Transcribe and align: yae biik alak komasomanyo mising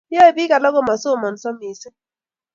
yae 0.15 0.31
biik 0.35 0.51
alak 0.55 0.71
komasomanyo 0.75 1.49
mising 1.59 1.95